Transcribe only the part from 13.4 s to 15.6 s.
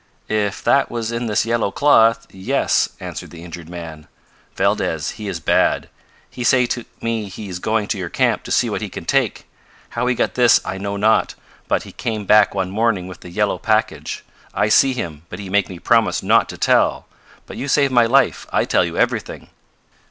package. I see him, but he